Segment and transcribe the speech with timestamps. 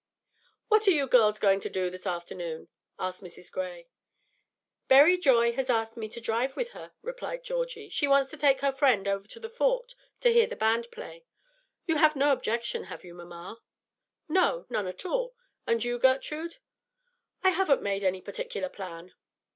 [0.67, 3.51] "What are you girls going to do this afternoon?" asked Mrs.
[3.51, 3.87] Gray.
[4.87, 8.61] "Berry Joy has asked me to drive with her," replied Georgie; "she wants to take
[8.61, 11.23] her friend over to the Fort to hear the band play.
[11.85, 13.59] You have no objection, have you, mamma?"
[14.27, 15.35] "No; none at all.
[15.67, 16.55] And you, Gertrude?"
[17.43, 19.13] "I haven't made any particular plan."